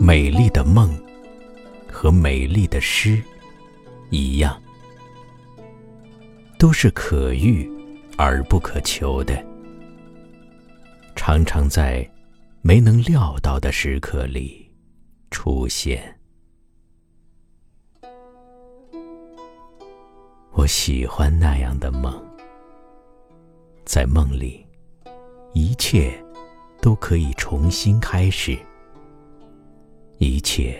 [0.00, 0.90] 美丽的梦
[1.90, 3.22] 和美丽的诗
[4.10, 4.60] 一样，
[6.58, 7.70] 都是可遇
[8.16, 9.42] 而不可求的，
[11.16, 12.08] 常常在
[12.60, 14.70] 没能料到的时刻里
[15.30, 16.18] 出现。
[20.52, 22.22] 我喜欢那样的梦，
[23.84, 24.66] 在梦里，
[25.52, 26.12] 一切
[26.80, 28.58] 都可以重新开始，
[30.24, 30.74] 一切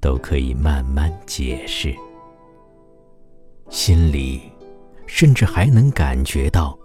[0.00, 1.94] 都可以慢慢解释，
[3.70, 4.40] 心里
[5.06, 6.76] 甚至还能感觉到，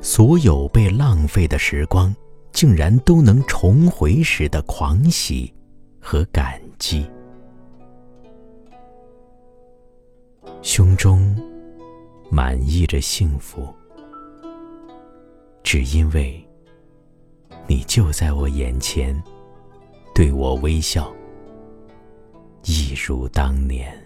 [0.00, 2.12] 所有被浪费的时光，
[2.50, 5.54] 竟然都能重回时的狂喜
[6.00, 7.08] 和感激。
[10.62, 11.36] 胸中
[12.28, 13.72] 满溢着幸福，
[15.62, 16.44] 只因为
[17.68, 19.22] 你就在我眼前，
[20.18, 21.14] 对我微笑，
[22.64, 23.96] 一如当年。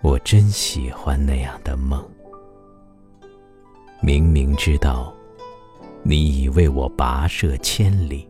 [0.00, 2.02] 我真喜欢那样的梦，
[4.00, 5.14] 明明知道
[6.02, 8.26] 你已为我跋涉千里，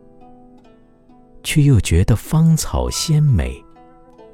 [1.41, 3.63] 却又觉得芳草鲜美。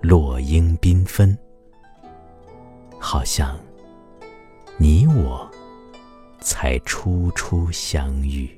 [0.01, 1.37] 落英缤纷，
[2.97, 3.55] 好像
[4.77, 5.47] 你我
[6.39, 8.49] 才初初相遇。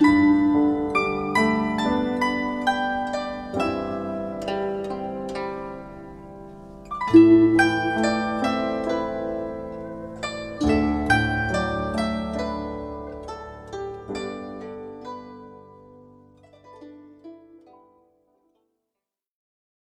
[0.00, 0.06] thank
[7.14, 7.41] you.